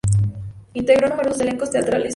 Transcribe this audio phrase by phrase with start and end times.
[0.73, 2.09] Integró numerosos elencos teatrales.